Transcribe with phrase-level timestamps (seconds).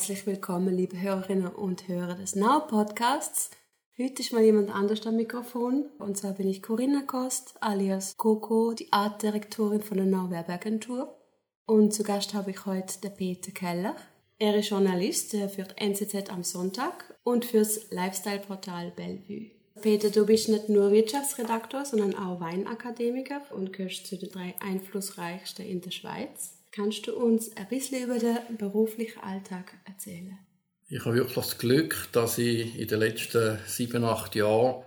[0.00, 3.50] herzlich willkommen, liebe Hörerinnen und Hörer des Now Podcasts.
[3.98, 5.90] Heute ist mal jemand anders am Mikrofon.
[5.98, 11.14] Und zwar bin ich Corinna Kost, alias Coco, die Artdirektorin von der Now Werbeagentur.
[11.66, 13.94] Und zu Gast habe ich heute den Peter Keller.
[14.38, 19.50] Er ist Journalist für die NZZ am Sonntag und fürs Lifestyle-Portal Bellevue.
[19.82, 25.66] Peter, du bist nicht nur Wirtschaftsredaktor, sondern auch Weinakademiker und gehörst zu den drei einflussreichsten
[25.66, 26.59] in der Schweiz.
[26.72, 30.38] Kannst du uns ein bisschen über den beruflichen Alltag erzählen?
[30.88, 34.84] Ich habe wirklich das Glück, dass ich in den letzten sieben, acht Jahren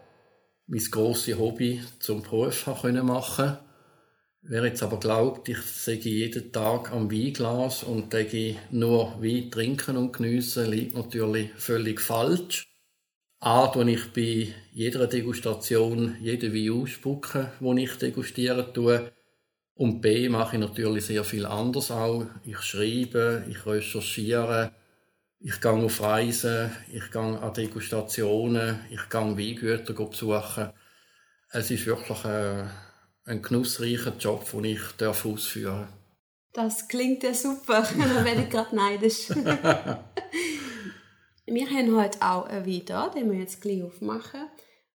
[0.67, 3.59] mein grosses Hobby zum Beruf machen konnte.
[4.41, 9.97] Wer jetzt aber glaubt, ich sage jeden Tag am Weinglas und denke nur Wein trinken
[9.97, 12.67] und geniessen, liegt natürlich völlig falsch.
[13.39, 19.11] A, tue ich bei jeder Degustation jeden Wein ausspucken, den ich degustieren tue.
[19.83, 22.25] Und B, mache ich natürlich sehr viel anders auch.
[22.45, 24.71] Ich schreibe, ich recherchiere,
[25.41, 30.69] ich gehe auf Reisen, ich gehe an Degustationen, ich gehe Weingüter besuchen.
[31.49, 32.69] Es ist wirklich ein,
[33.25, 35.89] ein genussreicher Job, den ich ausführen darf.
[36.53, 37.85] Das klingt ja super.
[37.99, 39.27] da werde ich gerade neidisch.
[41.45, 44.47] Wir haben heute auch einen Wein da, den wir jetzt gleich aufmachen.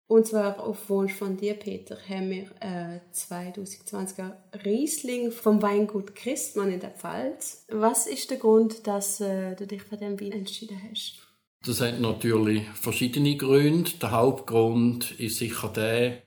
[0.09, 4.33] Und zwar auf Wunsch von dir, Peter, haben wir einen 2020er
[4.65, 7.67] Riesling vom Weingut Christmann in der Pfalz.
[7.69, 11.19] Was ist der Grund, dass äh, du dich für den Wein entschieden hast?
[11.63, 13.91] Das hat natürlich verschiedene Gründe.
[14.01, 16.23] Der Hauptgrund ist sicher der,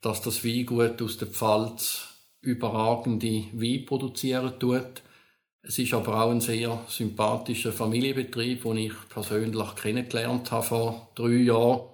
[0.00, 2.08] dass das Weingut aus der Pfalz
[2.40, 5.02] überragende Wein produzieren tut.
[5.62, 11.28] Es ist aber auch ein sehr sympathischer Familienbetrieb, den ich persönlich kennengelernt habe vor drei
[11.28, 11.93] Jahren.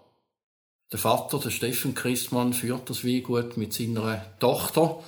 [0.93, 5.03] Der Vater, der Steffen Christmann, führt das Weingut mit seiner Tochter.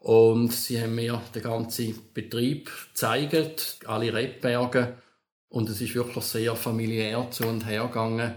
[0.00, 4.96] Und sie haben mir den ganzen Betrieb gezeigt, alle Rebberge.
[5.48, 8.34] Und es ist wirklich sehr familiär zu und her gegangen.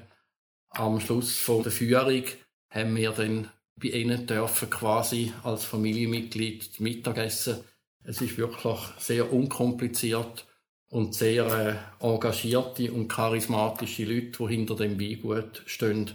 [0.69, 2.23] Am Schluss von der Führung
[2.69, 7.63] haben wir dann bei ihnen dürfen quasi als Familienmitglied Mittagessen
[8.07, 10.45] es ist wirklich sehr unkompliziert
[10.89, 16.11] und sehr äh, engagierte und charismatische Leute, die hinter dem Weingut stehen.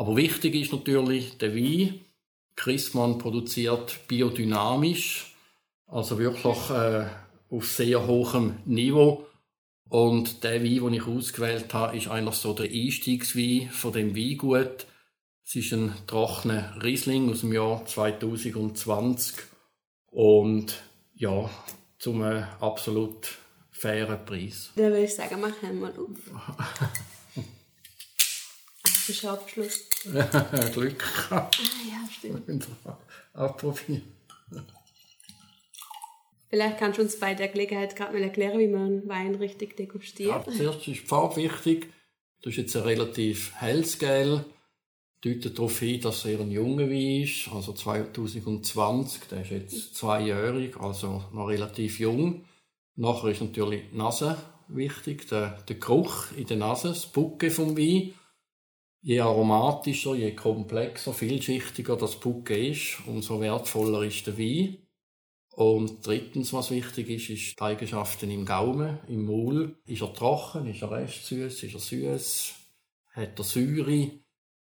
[0.00, 2.00] Aber wichtig ist natürlich der Wein.
[2.56, 5.36] Christmann produziert biodynamisch,
[5.86, 7.04] also wirklich äh,
[7.50, 9.26] auf sehr hohem Niveau.
[9.90, 14.86] Und der Wein, den ich ausgewählt habe, ist eigentlich so der Einstiegswein von dem Weingut.
[15.44, 19.36] Es ist ein trockener Riesling aus dem Jahr 2020
[20.12, 20.82] und
[21.12, 21.50] ja,
[21.98, 23.36] zum äh, absolut
[23.70, 24.70] fairen Preis.
[24.76, 26.78] Dann würde ich sagen, machen wir auf.
[29.10, 29.84] das ist Abschluss.
[30.72, 31.60] Glück gehabt.
[31.60, 32.66] Ah ja, stimmt.
[33.34, 34.02] Abprobieren.
[36.48, 40.30] Vielleicht kannst du uns bei der Gelegenheit gerade mal erklären, wie man Wein richtig degustiert.
[40.30, 41.92] Ja, zuerst ist die Farbe wichtig.
[42.42, 44.44] Das ist jetzt ein relativ helles Gel
[45.22, 50.78] deutet darauf hin, dass er ein junger Wein ist, also 2020, der ist jetzt zweijährig,
[50.78, 52.46] also noch relativ jung.
[52.96, 54.38] Nachher ist natürlich die Nase
[54.68, 58.14] wichtig, der, der Geruch in der Nase, das Bucke vom Wein.
[59.02, 64.76] Je aromatischer, je komplexer, vielschichtiger das Bucke ist, umso wertvoller ist der Wein.
[65.52, 69.78] Und drittens, was wichtig ist, ist die Eigenschaften im Gaumen, im Maul.
[69.86, 72.54] Ist er trocken, ist er restsüß, ist er süß,
[73.12, 74.10] hat er Säure,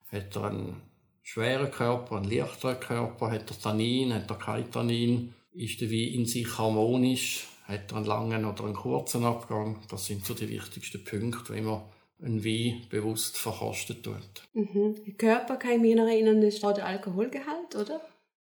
[0.07, 0.81] hat er einen
[1.21, 6.13] schweren Körper, einen leichteren Körper, hat er Tannin, hat er kein Tannin, ist der Wein
[6.13, 9.81] in sich harmonisch, hat er einen langen oder einen kurzen Abgang.
[9.89, 11.81] Das sind so die wichtigsten Punkte, wenn man
[12.21, 14.43] einen Wein bewusst verkostet tut.
[14.53, 14.95] Mhm.
[15.17, 18.01] Körper kann ich mich noch erinnern, ist auch der Alkoholgehalt, oder?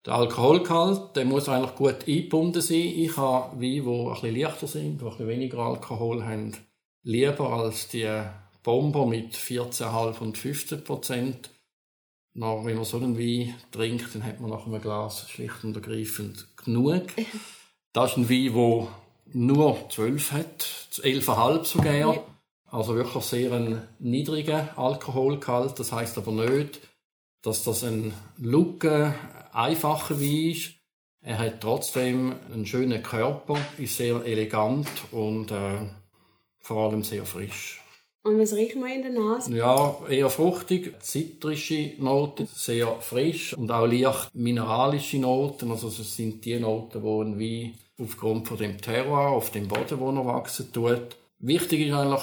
[0.05, 2.77] Der Alkoholgehalt, der muss eigentlich gut eingebunden sein.
[2.77, 6.53] Ich habe Weine, die ein bisschen leichter sind, die ein bisschen weniger Alkohol haben,
[7.03, 8.09] lieber als die
[8.63, 11.51] Bomber mit 14,5 und 15 Prozent.
[12.35, 16.47] wenn man so einen Wein trinkt, dann hat man nach einem Glas schlicht und ergreifend
[16.57, 17.07] genug.
[17.93, 18.89] Das ist ein Wein, der
[19.33, 20.67] nur 12 hat,
[21.03, 22.27] 11,5 sogar.
[22.77, 25.79] Also wirklich sehr einen niedrigen Alkoholgehalt.
[25.79, 26.79] Das heißt aber nicht,
[27.41, 29.15] dass das ein Lucke,
[29.55, 30.75] einfacher Wein ist.
[31.23, 35.89] Er hat trotzdem einen schönen Körper, ist sehr elegant und äh,
[36.59, 37.81] vor allem sehr frisch.
[38.25, 39.57] Und was riecht man in der Nase?
[39.57, 45.71] Ja, eher fruchtig, zitrische Noten, sehr frisch und auch leicht mineralische Noten.
[45.71, 49.99] Also das sind die Noten, die ein Wein aufgrund von dem Terroir, auf dem Boden,
[49.99, 51.17] wo er wachsen tut.
[51.39, 52.23] Wichtig ist eigentlich,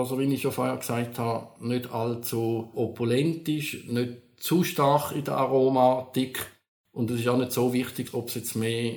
[0.00, 5.12] dass er, wie ich schon vorher gesagt habe, nicht allzu opulent ist, nicht zu stark
[5.12, 6.46] in der Aromatik.
[6.92, 8.94] Und es ist auch nicht so wichtig, ob es jetzt mehr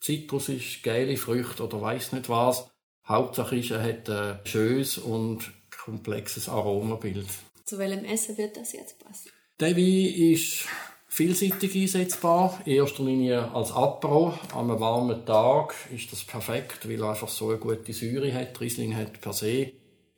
[0.00, 2.70] Zitrus ist, geile Früchte oder weiß nicht was
[3.06, 5.52] Hauptsache ist, er hat ein schönes und
[5.84, 7.26] komplexes Aromabild.
[7.64, 9.30] Zu welchem Essen wird das jetzt passen?
[9.60, 10.66] Der Wein ist
[11.08, 12.60] vielseitig einsetzbar.
[12.64, 14.34] In erster Linie als Apero.
[14.54, 18.58] An einem warmen Tag ist das perfekt, weil er einfach so eine gute Säure hat.
[18.60, 19.72] Riesling hat per se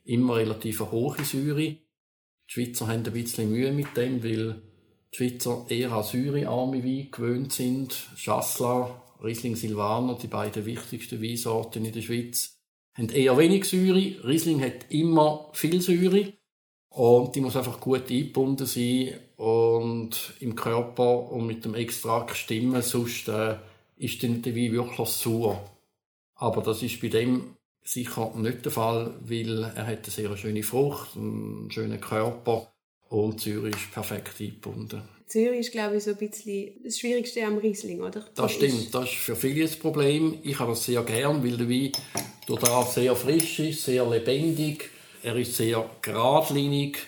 [0.07, 1.55] immer relativ hohe Säure.
[1.55, 1.81] Die
[2.47, 4.61] Schweizer haben ein bisschen Mühe mit dem, weil
[5.11, 7.93] die Schweizer eher an säurearme Weine gewöhnt sind.
[8.15, 8.91] Chasselas,
[9.23, 12.57] Riesling Silvaner, die beiden wichtigsten Weinsorten in der Schweiz,
[12.93, 14.15] haben eher wenig Säure.
[14.25, 16.33] Riesling hat immer viel Säure.
[16.89, 22.81] Und die muss einfach gut eingebunden sein und im Körper und mit dem Extrakt stimmen,
[22.81, 23.57] sonst äh,
[23.97, 25.69] ist der Wein wirklich sauer.
[26.33, 27.56] Aber das ist bei dem
[27.87, 32.71] sicher nicht der Fall, weil er hat eine sehr schöne Frucht, einen schönen Körper
[33.09, 35.01] und Zürich ist perfekt eingebunden.
[35.27, 38.25] Zürich ist, glaube ich, so ein bisschen das Schwierigste am Riesling, oder?
[38.35, 40.39] Das stimmt, das ist für viele das Problem.
[40.43, 41.91] Ich habe das sehr gern, weil der Wein
[42.45, 44.89] durch das sehr frisch ist, sehr lebendig.
[45.23, 46.99] Er ist sehr geradlinig,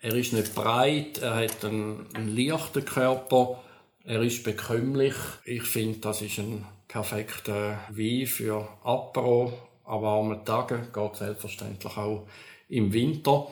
[0.00, 3.62] er ist nicht breit, er hat einen, einen leichten Körper,
[4.04, 5.14] er ist bekömmlich.
[5.44, 9.52] Ich finde, das ist ein perfekter Wein für Apero
[9.84, 12.26] an warmen Tagen, geht selbstverständlich auch
[12.68, 13.48] im Winter.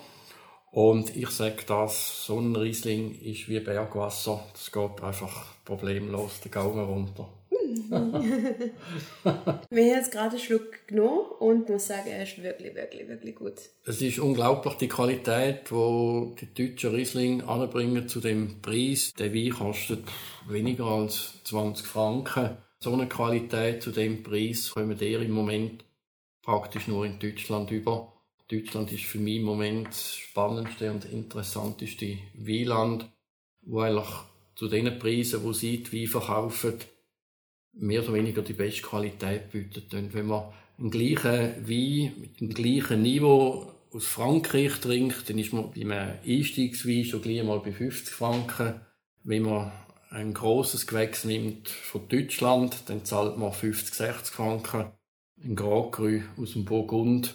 [0.72, 4.44] Und ich sage das, so ein Riesling ist wie Bergwasser.
[4.52, 7.28] Das geht einfach problemlos den Gaumen runter.
[7.90, 8.02] Wir
[9.22, 13.54] haben jetzt gerade einen Schluck genommen und muss sagen, er ist wirklich, wirklich, wirklich gut.
[13.84, 19.12] Es ist unglaublich die Qualität, wo die deutschen Riesling anbringen zu dem Preis.
[19.18, 20.04] Der Wein kostet
[20.48, 22.56] weniger als 20 Franken.
[22.78, 25.84] So eine Qualität zu dem Preis kommen ihr im Moment
[26.50, 28.12] praktisch nur in Deutschland über.
[28.50, 33.08] Deutschland ist für mich im Moment spannendste und interessanteste Weinland,
[33.62, 34.10] wo eigentlich
[34.56, 36.74] zu den Preisen, wo sie die Wein verkaufen,
[37.74, 39.94] mehr oder weniger die beste Qualität bietet.
[39.94, 45.52] Und wenn man einen gleichen Wein mit dem gleichen Niveau aus Frankreich trinkt, dann ist
[45.52, 48.80] man bei einem Einstiegswein schon gleich mal bei 50 Franken.
[49.22, 49.70] Wenn man
[50.10, 54.90] ein großes Gewächs nimmt von Deutschland, dann zahlt man 50, 60 Franken.
[55.42, 57.34] Ein Grand Cru aus dem Burgund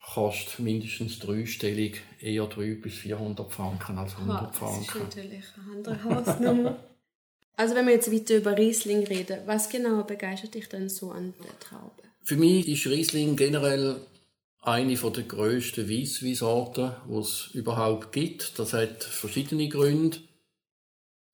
[0.00, 4.84] kostet mindestens dreistellig, eher 300 bis 400 Franken als 100 Ah, Franken.
[4.86, 6.76] Das ist natürlich eine andere Hausnummer.
[7.56, 11.32] also wenn wir jetzt weiter über Riesling reden, was genau begeistert dich denn so an
[11.42, 12.02] der Traube?
[12.22, 13.96] Für mich ist Riesling generell
[14.60, 18.58] eine der grössten Weissweinsorten, die es überhaupt gibt.
[18.58, 20.18] Das hat verschiedene Gründe.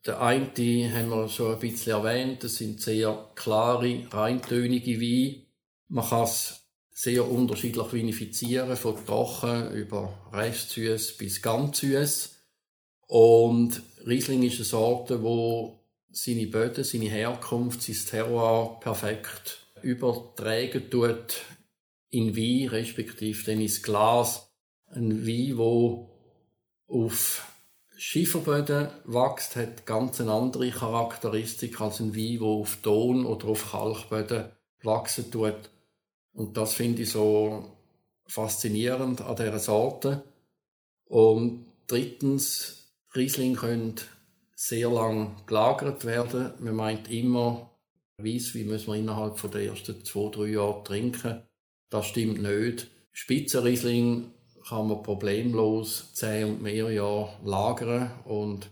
[0.07, 0.49] Der eine
[0.93, 5.50] haben wir schon ein bisschen erwähnt, das sind sehr klare, reintönige Weine.
[5.93, 6.61] Man kann es
[6.93, 12.37] sehr unterschiedlich vinifizieren, von trocken über restsüß bis ganz süß.
[13.09, 15.81] Und Riesling ist eine Sorte, wo
[16.13, 21.43] seine Böden, seine Herkunft, sein Terroir perfekt übertragen tut
[22.11, 24.49] in Wein, respektive dann ins Glas.
[24.87, 26.09] Ein Wein, wo
[26.87, 27.49] auf
[27.97, 33.73] Schieferböden wächst, hat ganz eine andere Charakteristik als ein Wein, wo auf Ton oder auf
[33.73, 34.53] Kalkböden
[34.83, 35.71] wachsen tut.
[36.33, 37.77] Und das finde ich so
[38.27, 40.23] faszinierend an dieser Sorte.
[41.07, 43.97] Und drittens, Riesling können
[44.55, 46.53] sehr lang gelagert werden.
[46.61, 47.71] Man meint immer,
[48.19, 51.43] Weisswein müssen wir innerhalb von der ersten zwei, drei Jahre trinken.
[51.89, 52.89] Das stimmt nicht.
[53.13, 54.31] Spitzenriesling
[54.69, 58.71] kann man problemlos zehn und mehr Jahre lagern und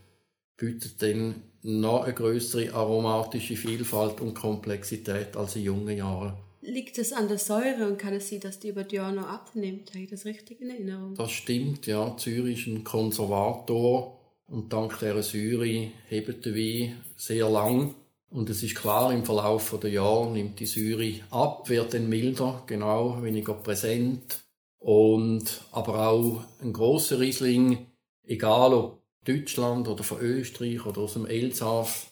[0.56, 6.34] bietet dann noch eine größere aromatische Vielfalt und Komplexität als in jungen Jahren.
[6.60, 9.28] Liegt es an der Säure und kann es sein, dass die über die Jahre noch
[9.28, 9.90] abnimmt?
[9.90, 11.14] Habe ich das richtig in Erinnerung?
[11.14, 12.16] Das stimmt, ja.
[12.16, 17.94] Zürich ist ein Konservator und dank dieser Säure hebt der Wein sehr lang.
[18.30, 22.62] Und es ist klar, im Verlauf der Jahre nimmt die Säure ab, wird dann milder,
[22.66, 24.44] genau, weniger präsent.
[24.78, 27.86] Und aber auch ein großer Riesling,
[28.24, 32.10] egal ob Deutschland oder von Österreich oder aus dem Elsass,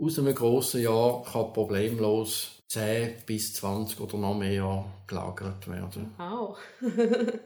[0.00, 6.14] aus einem grossen Jahr kann problemlos 10 bis 20 oder noch mehr Jahre gelagert werden.
[6.16, 6.58] Wow.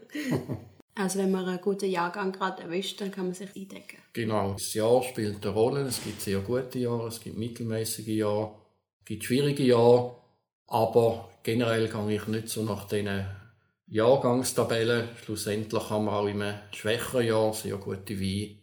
[0.95, 3.99] also wenn man einen guten Jahrgang gerade erwischt, dann kann man sich eindecken.
[4.13, 5.83] Genau, das Jahr spielt eine Rolle.
[5.83, 8.55] Es gibt sehr gute Jahre, es gibt mittelmäßige Jahre,
[9.01, 10.17] es gibt schwierige Jahre.
[10.67, 13.27] Aber generell gehe ich nicht so nach diesen
[13.87, 15.09] Jahrgangstabellen.
[15.25, 18.58] Schlussendlich haben wir auch in einem schwächeren Jahr sehr gute Weine.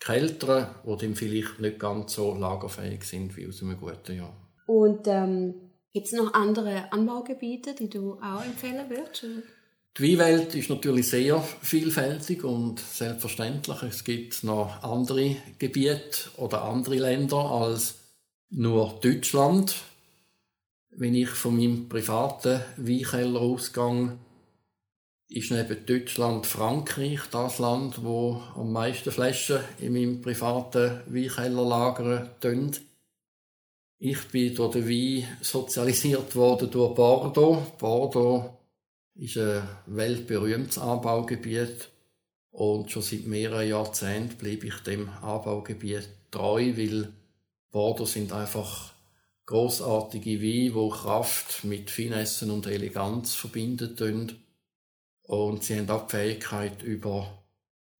[0.00, 4.34] Kälteren, die dann vielleicht nicht ganz so lagerfähig sind wie aus einem guten Jahr.
[4.66, 5.54] Und ähm,
[5.92, 9.26] gibt es noch andere Anbaugebiete, die du auch empfehlen würdest?
[9.98, 13.82] Die Weinwelt ist natürlich sehr vielfältig und selbstverständlich.
[13.82, 17.96] Es gibt noch andere Gebiete oder andere Länder als
[18.50, 19.74] nur Deutschland.
[20.90, 24.16] Wenn ich von meinem privaten Weinkeller ausgehe,
[25.28, 32.30] ist neben Deutschland Frankreich das Land, wo am meisten Flaschen in meinem privaten Weinkeller lagern
[32.40, 32.74] tun.
[33.98, 37.62] Ich bin durch den Wein sozialisiert worden durch Bordeaux.
[37.78, 38.58] Bordeaux
[39.16, 41.90] ist ein weltberühmtes Anbaugebiet
[42.50, 47.12] und schon seit mehreren Jahrzehnten bleibe ich dem Anbaugebiet treu, weil
[47.70, 48.94] Bordeaux sind einfach
[49.44, 53.96] großartige Weine, wo Kraft mit Finessen und Eleganz verbinden
[55.28, 57.44] und sie haben auch die Fähigkeit über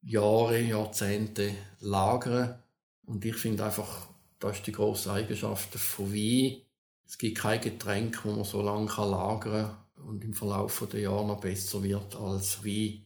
[0.00, 2.58] Jahre, Jahrzehnte lagern
[3.04, 4.06] und ich finde einfach,
[4.38, 6.62] das ist die grosse Eigenschaft von Wein.
[7.06, 11.26] Es gibt kein Getränk, wo man so lange lagern kann und im Verlauf der Jahre
[11.26, 13.04] noch besser wird als Wein.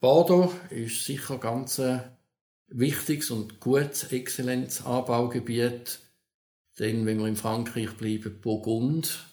[0.00, 2.02] Bordeaux ist sicher ganz ein
[2.66, 6.00] wichtiges und gutes Exzellenzanbaugebiet.
[6.80, 9.24] Denn wenn wir in Frankreich bleiben, Burgund,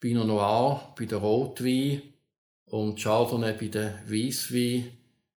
[0.00, 2.14] Pinot Noir bei der Rotwein
[2.66, 4.92] und Chardonnay bei der Weisswein.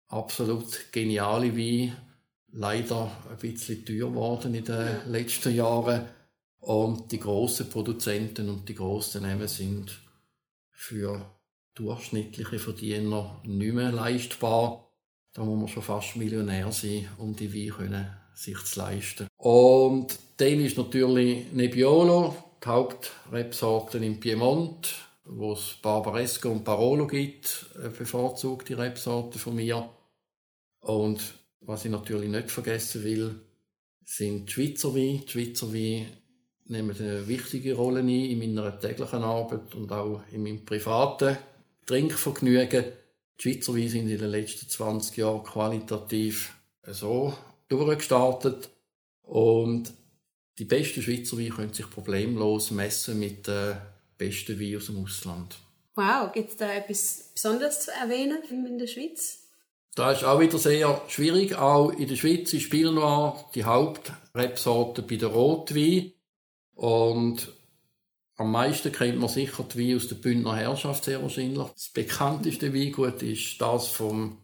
[0.08, 1.96] Absolut geniale Wein.
[2.52, 6.06] Leider ein bisschen teuer geworden in den letzten Jahren.
[6.60, 10.00] Und die grossen Produzenten und die grossen Namen sind
[10.72, 11.24] für
[11.74, 14.88] durchschnittliche Verdiener nicht mehr leistbar.
[15.32, 19.28] Da muss man schon fast Millionär sein, um die Weine sich zu leisten.
[19.36, 27.66] Und dann ist natürlich Nebbiolo, die Hauptrebsorten im Piemont, wo es Barbaresco und Barolo gibt,
[27.78, 29.88] eine bevorzugte Rebsorte von mir.
[30.80, 31.20] Und
[31.60, 33.40] was ich natürlich nicht vergessen will,
[34.04, 35.18] sind die Schweizer Weine.
[35.18, 36.06] Die Schweizer Weine
[36.66, 41.36] nehmen eine wichtige Rolle ein in meiner täglichen Arbeit und auch in meinem privaten
[41.86, 42.84] Trinkvergnügen.
[43.38, 46.54] Die Schweizer Weine sind in den letzten 20 Jahren qualitativ
[46.86, 47.34] so
[47.68, 48.70] durchgestartet
[49.22, 49.92] und
[50.58, 53.76] die besten Schweizer Weine können sich problemlos messen mit den
[54.16, 55.56] besten Weinen aus dem Ausland.
[55.94, 59.46] Wow, gibt es da etwas Besonderes zu erwähnen in der Schweiz?
[59.94, 61.54] Das ist auch wieder sehr schwierig.
[61.54, 66.12] Auch in der Schweiz ist Pinot Noir die Hauptrebsorte bei der Rotwein.
[66.74, 67.50] Und
[68.36, 71.66] am meisten kennt man sicher die Wein aus der Bündner Herrschaft sehr wahrscheinlich.
[71.68, 74.36] Das bekannteste Weingut ist das von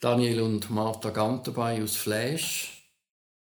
[0.00, 2.92] Daniel und Martha Ganterbay aus Flash.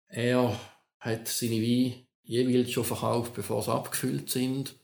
[0.09, 0.59] Er
[0.99, 4.77] hat seine Weine jeweils schon verkauft, bevor sie abgefüllt sind.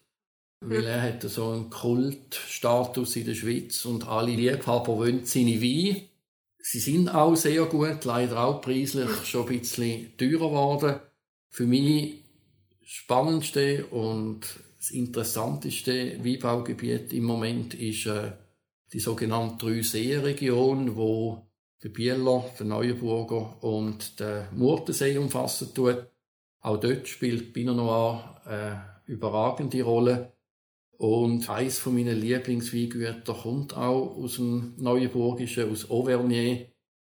[0.60, 6.02] Weil er hat so einen Kultstatus in der Schweiz und alle Liebhaber wollen seine Weine.
[6.58, 11.00] Sie sind auch sehr gut, leider auch preislich schon ein bisschen teurer geworden.
[11.48, 12.22] Für mich
[12.82, 14.40] spannendste und
[14.78, 18.32] das interessanteste Weinbaugebiet im Moment ist äh,
[18.92, 21.46] die sogenannte Drei-See-Region, wo
[21.82, 26.06] der Bieler, der Neuenburger und der Murtensee umfassen tut.
[26.60, 30.32] Auch dort spielt Pinot Noir eine überragende Rolle.
[31.00, 36.66] Und eins von meinen Lieblingsweingütern kommt auch aus dem Neuenburgischen, aus Auvergne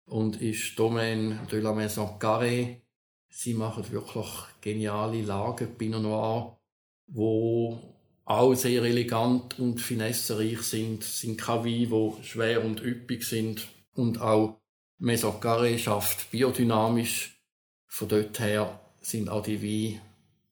[0.05, 2.83] und ist Domaine de la Maison Carré
[3.31, 4.27] Sie machen wirklich
[4.61, 6.59] geniale Lagen, Pinot Noir,
[7.07, 7.79] wo
[8.27, 11.03] auch sehr elegant und finessereich sind.
[11.03, 11.87] Es sind keine Weine,
[12.21, 13.69] die schwer und üppig sind.
[13.95, 14.61] Und auch
[15.01, 17.41] Mesocarré schafft biodynamisch.
[17.87, 20.03] Von dort her sind auch die Weine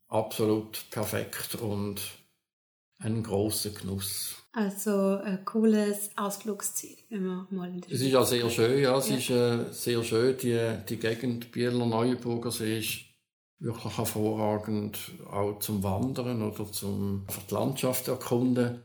[0.08, 2.00] absolut perfekt und
[2.98, 4.36] ein großer Genuss.
[4.52, 8.96] Also ein cooles Ausflugsziel, wenn man mal in der Es ist auch sehr schön, ja,
[8.96, 9.16] es ja.
[9.16, 13.06] ist äh, sehr schön, die, die Gegend Bieler Neuenburger See ist
[13.58, 14.98] wirklich hervorragend,
[15.30, 18.82] auch zum Wandern oder zum die Landschaft erkunden.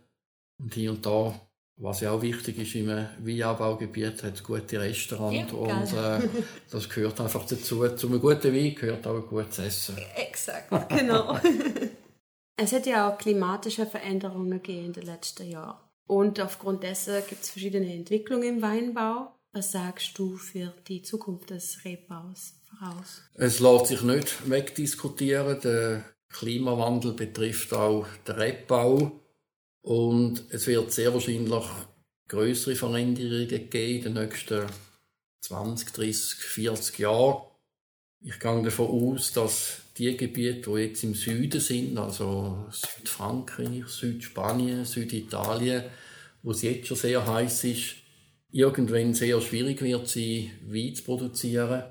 [0.59, 1.33] Und hier und da,
[1.77, 6.27] was ja auch wichtig ist, im Weinanbaugebiet hat es gute Restaurants ja, und äh,
[6.69, 7.87] das gehört einfach dazu.
[7.95, 9.97] Zu einem guten Wein gehört auch ein gutes Essen.
[10.15, 11.37] Exakt, genau.
[12.63, 15.79] Es hat ja auch klimatische Veränderungen gegeben in den letzten Jahren.
[16.05, 19.31] Und aufgrund dessen gibt es verschiedene Entwicklungen im Weinbau.
[19.51, 23.23] Was sagst du für die Zukunft des Rebbaus voraus?
[23.33, 25.59] Es lässt sich nicht wegdiskutieren.
[25.61, 29.11] Der Klimawandel betrifft auch den Rebbau.
[29.81, 31.65] Und es wird sehr wahrscheinlich
[32.27, 34.67] größere Veränderungen geben in den nächsten
[35.39, 37.41] 20, 30, 40 Jahren.
[38.19, 44.83] Ich gehe davon aus, dass die Gebiete, die jetzt im Süden sind, also Südfrankreich, Südspanien,
[44.83, 45.83] Süditalien,
[46.41, 47.95] wo es jetzt schon sehr heiß ist,
[48.51, 51.83] irgendwann sehr schwierig wird sein, Wein zu produzieren,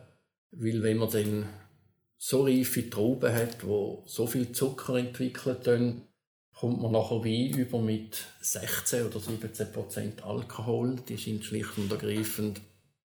[0.50, 1.47] weil wenn man dann
[2.17, 6.02] so reife Trauben hat, wo so viel Zucker entwickelt, dann
[6.52, 10.97] kommt man nachher Wein über mit 16 oder 17 Prozent Alkohol.
[11.09, 12.61] Die sind schlicht und ergreifend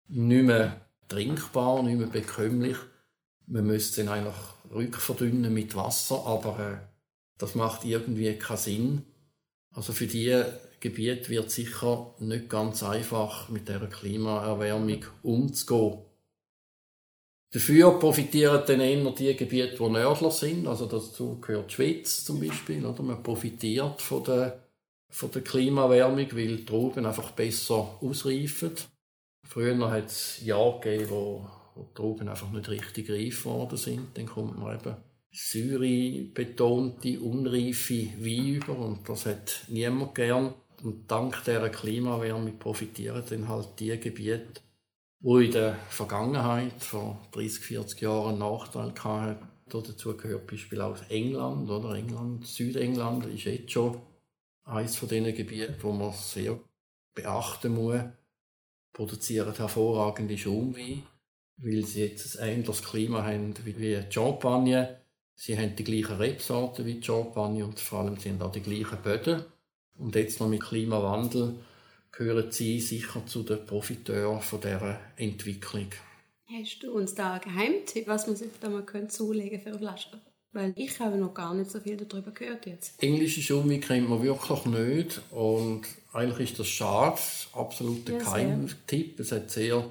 [0.08, 2.76] nicht mehr trinkbar, nicht mehr bekömmlich.
[3.46, 4.34] Man müsste ihn eigentlich
[4.72, 6.76] rückverdünnen mit Wasser, aber äh,
[7.38, 9.02] das macht irgendwie keinen Sinn.
[9.72, 10.42] Also für die
[10.80, 15.98] Gebiet wird sicher nicht ganz einfach mit der Klimaerwärmung umzugehen.
[17.52, 20.66] Dafür profitieren dann eher die Gebiete, die nördler sind.
[20.66, 22.84] Also dazu gehört die Schweiz zum Beispiel.
[22.84, 23.02] Oder?
[23.02, 24.64] Man profitiert von der,
[25.08, 28.72] von der Klimaerwärmung, weil die Trauben einfach besser ausreifen.
[29.46, 34.16] Früher hat es Jahre gegeben, wo, wo Trauben einfach nicht richtig reif geworden sind.
[34.16, 34.96] Dann kommt man eben
[35.32, 40.54] säurebetonte, unreife Wein über und das hat niemand gern.
[40.82, 44.60] Und dank dieser Klimaerwärmung profitieren dann halt die Gebiete,
[45.20, 49.48] wo in der Vergangenheit, vor 30, 40 Jahren, einen Nachteil hatten.
[49.66, 51.94] Dazu gehört beispielsweise England, oder?
[51.94, 54.00] England, Südengland ist jetzt schon
[54.64, 56.60] eines von diesen Gebieten, wo man sehr
[57.14, 58.00] beachten muss.
[58.92, 61.02] Produzieren hervorragende Schaumwein,
[61.56, 65.00] weil sie jetzt ein ähnliches Klima haben wie Champagne.
[65.34, 69.02] Sie haben die gleichen Rebsorten wie Champagne und vor allem sie haben auch die gleichen
[69.02, 69.44] Böden.
[69.96, 71.54] Und jetzt noch mit Klimawandel
[72.10, 75.88] gehören Sie sicher zu den Profiteuren von dieser Entwicklung.
[76.46, 80.20] Hast du uns da einen Geheimtipp, was man sich da mal zulegen für eine Flasche?
[80.52, 83.02] Weil ich habe noch gar nicht so viel darüber gehört jetzt.
[83.02, 85.82] Englische Schumme kennt man wirklich nicht und
[86.12, 87.18] eigentlich ist das schade,
[87.54, 89.18] absoluter ja, Geheimtipp.
[89.18, 89.84] Es hat sehr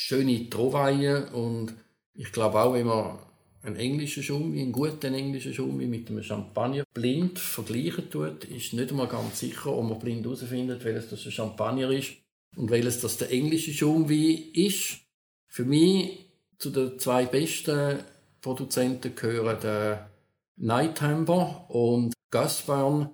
[0.00, 1.74] schöne Troweien und
[2.14, 3.18] ich glaube auch, wenn man
[3.62, 8.90] einen englischen Schummi, einen guten englischen Schummi mit einem Champagner blind vergleichen tut, ist nicht
[8.90, 12.12] einmal ganz sicher, ob man blind herausfindet, welches das ein Champagner ist
[12.56, 15.00] und welches das der englische Schummi ist.
[15.48, 16.26] Für mich
[16.58, 17.98] zu den zwei besten
[18.40, 20.10] Produzenten gehören der
[20.56, 23.10] Nighthember und Gasburn.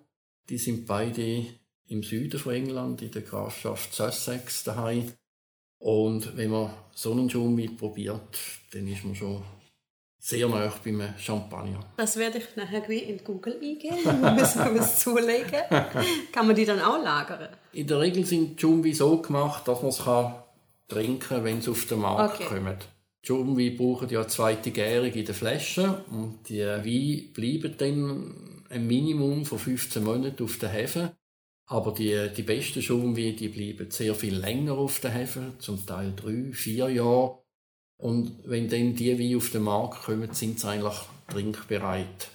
[0.51, 1.47] Die sind beide
[1.87, 5.15] im Süden von England, in der Grafschaft Sussex daheim.
[5.85, 8.39] Und wenn man so einen Schummi probiert,
[8.73, 9.43] dann ist man schon
[10.19, 11.81] sehr nah beim Champagner.
[11.99, 15.61] Das werde ich nachher in Google eingeben, müssen wir es zulegen.
[16.33, 17.51] kann man die dann auch lagern?
[17.75, 20.03] In der Regel sind Jumbi so gemacht, dass man es
[20.89, 22.49] trinken kann, wenn sie auf den Markt okay.
[22.49, 22.77] kommen.
[23.23, 28.87] Jumbi brauchen ja eine zweite Gärung in der Flasche und die Weine bleiben dann ein
[28.87, 31.13] Minimum von 15 Monaten auf der Hefe.
[31.67, 36.13] Aber die, die besten Jumbi, die bleiben sehr viel länger auf der Hefe, zum Teil
[36.15, 37.39] drei, vier Jahre.
[37.97, 40.99] Und wenn dann die Weine auf den Markt kommen, sind sie eigentlich
[41.29, 42.29] trinkbereit.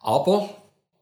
[0.00, 0.50] Aber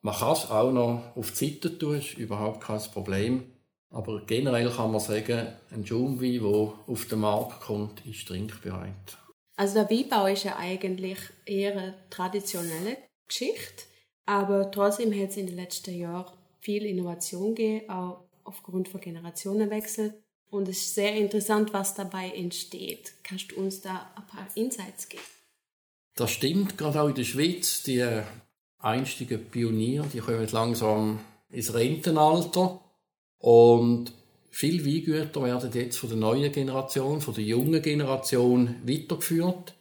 [0.02, 3.42] man kann es auch noch auf die Seite tun, ist überhaupt kein Problem.
[3.90, 9.18] Aber generell kann man sagen, ein Schaumwein, der auf den Markt kommt, ist trinkbereit.
[9.57, 13.85] Also der Weinbau ist ja eigentlich eher eine traditionelle Geschichte,
[14.26, 16.36] aber trotzdem hat es in den letzten Jahren
[16.66, 20.14] viel Innovation gegeben, auch aufgrund von Generationenwechsel.
[20.50, 23.14] Und es ist sehr interessant, was dabei entsteht.
[23.22, 25.22] Kannst du uns da ein paar Insights geben?
[26.16, 27.85] Das stimmt, gerade auch in der Schweiz.
[27.85, 28.05] Die
[28.81, 32.81] einstigen Pioniere, die kommen langsam ins Rentenalter.
[33.38, 34.12] Und
[34.50, 39.75] viele Weingüter werden jetzt von der neuen Generation, von der jungen Generation weitergeführt.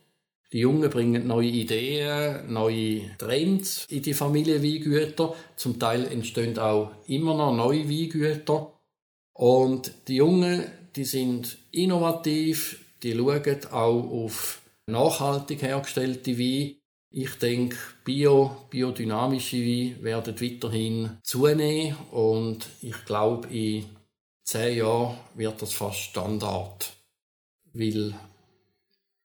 [0.55, 5.35] Die Jungen bringen neue Ideen, neue Trends in die Familienweingüter.
[5.57, 8.71] Zum Teil entstehen auch immer noch neue Weingüter.
[9.33, 10.63] Und die Jungen,
[10.95, 16.75] die sind innovativ, die schauen auch auf nachhaltig hergestellte Weine.
[17.11, 23.83] Ich denke, bio, biodynamische Weine werden weiterhin zunehmen und ich glaube, in
[24.45, 26.93] zehn Jahren wird das fast Standard.
[27.73, 28.15] Weil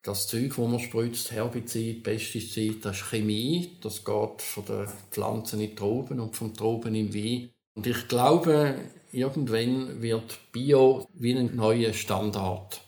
[0.02, 5.60] das Zeug, das man spritzt, Herbizid, Pestizid, das ist Chemie, das geht von den Pflanzen
[5.60, 7.50] in die Trauben und vom Trauben im Wein.
[7.74, 8.76] Und ich glaube,
[9.12, 12.80] irgendwann wird Bio wie ein neuer Standard.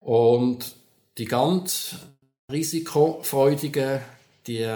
[0.00, 0.74] Und
[1.18, 1.96] die ganz
[2.50, 4.00] risikofreudigen,
[4.46, 4.66] die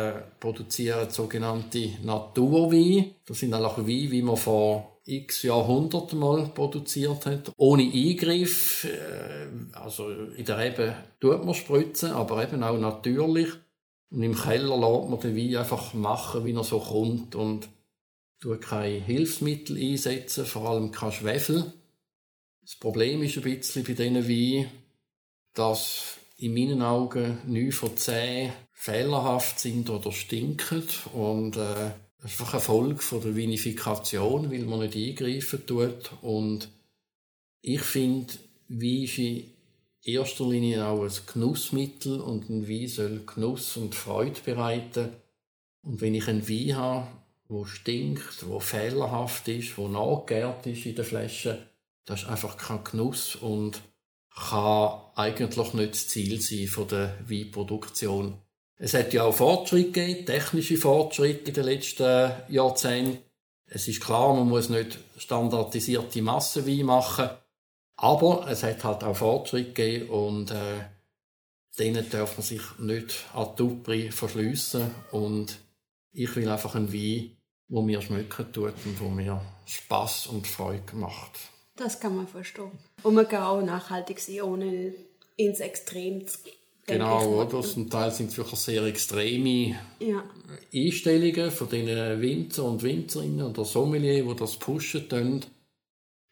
[0.40, 3.14] produzieren sogenannte Naturweine.
[3.26, 8.84] Das sind auch Weine, wie man vor x Jahrhunderten mal produziert hat, ohne Eingriff.
[8.84, 13.48] Äh, also in der Rebe tut man spritzen, aber eben auch natürlich.
[14.10, 17.34] Und im Keller lässt man den Wein einfach machen, wie er so kommt.
[17.34, 17.68] Und
[18.40, 21.72] tue keine Hilfsmittel einsetzen, vor allem kein Schwefel.
[22.62, 24.70] Das Problem ist ein bisschen bei diesen Weinen,
[25.54, 30.82] dass in meinen Augen 9 von 10 fehlerhaft sind oder stinken
[31.14, 31.90] und äh,
[32.24, 36.68] einfach eine Folge von der Vinifikation, weil man nicht eingreifen tut und
[37.60, 38.32] ich finde,
[38.68, 39.44] Wein ist in
[40.02, 45.10] erster Linie auch ein Genussmittel und ein Wein soll Genuss und Freude bereiten
[45.82, 47.06] und wenn ich einen Wein habe,
[47.48, 51.68] wo stinkt, wo fehlerhaft ist, wo nachgärt ist in der Flasche,
[52.06, 53.82] das ist einfach kein Genuss und
[54.34, 58.38] kann eigentlich nicht das Ziel sein von der Weinproduktion.
[58.76, 63.18] Es hat ja auch Fortschritte gegeben, technische Fortschritte in den letzten Jahrzehnten.
[63.66, 67.30] Es ist klar, man muss nicht standardisierte Massenwein machen,
[67.96, 70.84] aber es hat halt auch Fortschritte gegeben und äh,
[71.78, 75.58] denen darf man sich nicht an Tupri verschliessen und
[76.12, 77.36] ich will einfach einen Wein,
[77.68, 81.38] wo mir schmecken tut und wo mir Spaß und Freude macht.
[81.76, 82.70] Das kann man verstehen.
[83.02, 84.94] Und man kann auch nachhaltig sein, ohne
[85.36, 86.38] ins Extrem zu
[86.86, 87.62] Genau, oder?
[87.62, 90.22] Zum Teil sind es wirklich sehr extreme ja.
[90.74, 95.44] Einstellungen von den Winzer und Winzerinnen oder Sommelier, die das pushen können.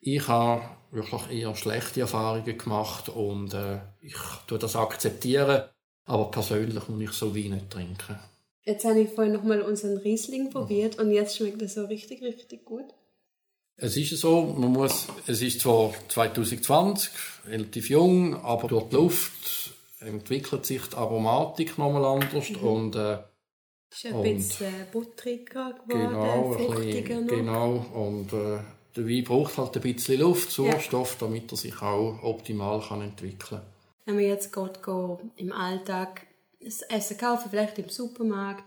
[0.01, 5.63] Ich habe wirklich eher schlechte Erfahrungen gemacht und äh, ich tue das akzeptieren,
[6.05, 8.19] aber persönlich muss ich so Wein nicht trinken.
[8.65, 12.65] Jetzt habe ich vorhin nochmal unseren Riesling probiert und jetzt schmeckt er so richtig, richtig
[12.65, 12.85] gut.
[13.77, 17.11] Es ist so, man muss, es ist zwar 2020,
[17.47, 19.62] relativ jung, aber durch die Luft
[20.07, 22.57] entwickelt sich die Aromatik nochmal anders mhm.
[22.67, 23.19] und äh,
[23.91, 27.29] ist ein bisschen butteriger geworden, genau, fruchtiger noch.
[27.29, 28.59] Genau, und äh,
[28.97, 31.27] der Wein braucht halt ein bisschen Luft, Sauerstoff, ja.
[31.27, 33.63] damit er sich auch optimal kann entwickeln kann.
[34.05, 34.79] Wenn wir jetzt gerade
[35.37, 36.27] im Alltag
[36.61, 38.65] das Essen kaufen, vielleicht im Supermarkt,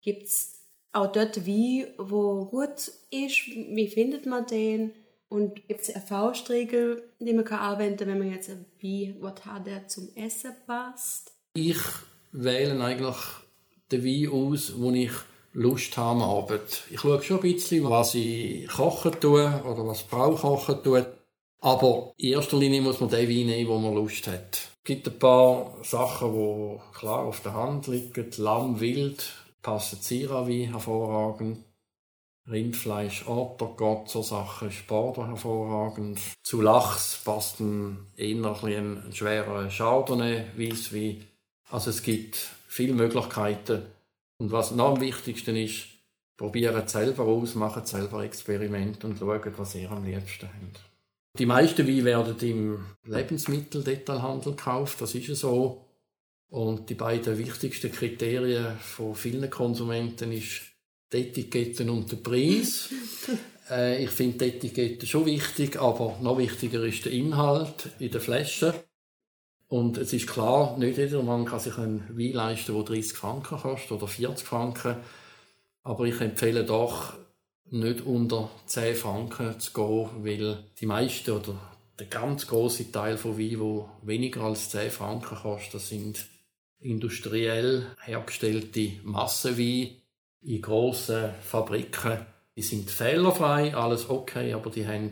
[0.00, 0.60] gibt es
[0.92, 3.46] auch dort Wein, wo gut ist?
[3.48, 4.92] Wie findet man den?
[5.36, 9.34] Und gibt es eine Faustregel, die man kann anwenden kann, wenn man jetzt ein Wein
[9.44, 11.34] haben der zum Essen passt?
[11.52, 11.76] Ich
[12.32, 13.16] wähle eigentlich
[13.92, 15.10] den Wein aus, wo ich
[15.52, 16.84] Lust habe am Abend.
[16.90, 21.06] Ich schaue schon ein bisschen, was ich kochen tue oder was die Frau kochen tut.
[21.60, 24.54] Aber in erster Linie muss man den Wein nehmen, wo man Lust hat.
[24.54, 28.30] Es gibt ein paar Sachen, die klar auf der Hand liegen.
[28.38, 29.22] Lamm, Wild,
[29.60, 31.58] passen Syrah-Wein hervorragend.
[32.48, 36.20] Rindfleisch, Ottergott, so Sachen, Sparder hervorragend.
[36.42, 41.24] Zu Lachs passt ein eher ein, schwerer Chardonnay, Weisswein.
[41.70, 42.36] Also es gibt
[42.68, 43.82] viele Möglichkeiten.
[44.38, 45.88] Und was noch am wichtigsten ist,
[46.36, 50.80] probieren selber aus, machen selber Experimente und schauen, was ihr am liebsten habt.
[51.38, 55.84] Die meisten Weine werden im Lebensmitteldetailhandel gekauft, das ist so.
[56.48, 60.75] Und die beiden wichtigsten Kriterien von vielen Konsumenten ist
[61.12, 62.90] die Etiketten und der Preis.
[63.70, 68.20] äh, ich finde die Etiketten schon wichtig, aber noch wichtiger ist der Inhalt in der
[68.20, 68.74] Flasche.
[69.68, 73.58] Und es ist klar, nicht jeder Mann kann sich einen Wein leisten, der 30 Franken
[73.58, 74.96] kostet oder 40 Franken.
[75.82, 77.14] Aber ich empfehle doch,
[77.70, 81.58] nicht unter 10 Franken zu gehen, weil die meisten oder
[81.98, 86.26] der ganz große Teil von Wein, wo weniger als 10 Franken kostet, das sind
[86.78, 89.96] industriell hergestellte Massenweine
[90.46, 92.24] in grossen Fabriken.
[92.56, 95.10] Die sind fehlerfrei, alles okay, aber die haben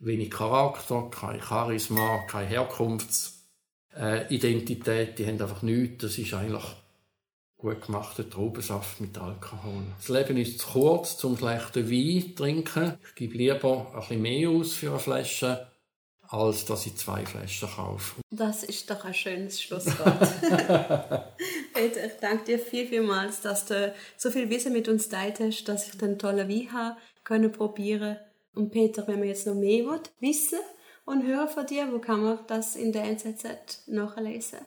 [0.00, 6.02] wenig Charakter, kein Charisma, keine Herkunftsidentität, die haben einfach nichts.
[6.02, 6.64] Das ist eigentlich
[7.56, 9.84] gut gemachter Traubensaft mit Alkohol.
[9.98, 12.98] Das Leben ist zu kurz zum schlechten Wein zu trinken.
[13.06, 15.68] Ich gebe lieber ein bisschen mehr aus für eine Flasche
[16.32, 18.22] als dass ich zwei Flaschen kaufe.
[18.30, 20.18] Das ist doch ein schönes Schlusswort.
[21.74, 25.64] Peter, ich danke dir viel, vielmals, dass du so viel Wissen mit uns teilt hast,
[25.64, 28.16] dass ich den tollen Wein habe können probieren.
[28.54, 30.58] Und Peter, wenn man jetzt noch mehr will, wissen
[31.04, 34.60] und hören von dir, wo kann man das in der NZZ nachlesen?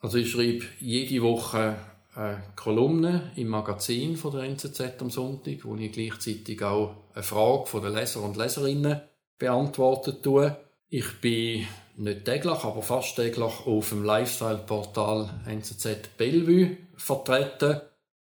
[0.00, 1.76] Also ich schreibe jede Woche
[2.14, 7.66] eine Kolumne im Magazin von der NZZ am Sonntag, wo ich gleichzeitig auch eine Frage
[7.66, 9.00] von den Leser und Leserinnen
[9.38, 10.67] beantwortet tue.
[10.90, 17.82] Ich bin nicht täglich, aber fast täglich auf dem Lifestyle-Portal NZZ Bellevue vertreten,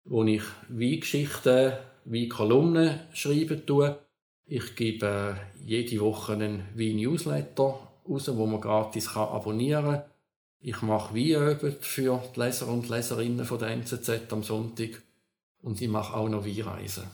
[0.05, 3.97] wo ich Weingeschichten, Weinkolumnen schreiben tue.
[4.44, 10.05] Ich gebe jede Woche einen Wein-Newsletter raus, wo man gratis abonnieren kann.
[10.59, 15.01] Ich mache Weinüben für die Leser und Leserinnen von der NZZ am Sonntag.
[15.62, 17.05] Und ich mache auch noch Weinreisen.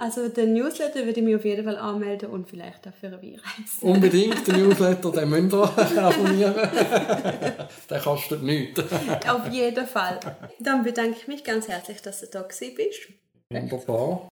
[0.00, 3.20] Also den Newsletter würde ich mir auf jeden Fall anmelden und vielleicht auch für eine
[3.20, 3.82] Weinreise.
[3.82, 6.54] Unbedingt den Newsletter, den müsst ihr abonnieren.
[7.90, 8.80] der kostet nichts.
[9.28, 10.18] auf jeden Fall.
[10.58, 13.08] Dann bedanke ich mich ganz herzlich, dass du da bist.
[13.50, 14.26] Wunderbar.